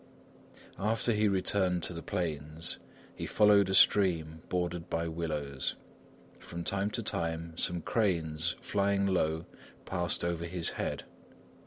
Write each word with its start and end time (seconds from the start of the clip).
After 0.79 1.11
he 1.11 1.27
returned 1.27 1.83
to 1.83 1.93
the 1.93 2.01
plains, 2.01 2.79
he 3.15 3.27
followed 3.27 3.69
a 3.69 3.75
stream 3.75 4.41
bordered 4.49 4.89
by 4.89 5.07
willows. 5.07 5.75
From 6.39 6.63
time 6.63 6.89
to 6.89 7.03
time, 7.03 7.55
some 7.55 7.81
cranes, 7.81 8.55
flying 8.61 9.05
low, 9.05 9.45
passed 9.85 10.25
over 10.25 10.45
his 10.47 10.71
head. 10.71 11.03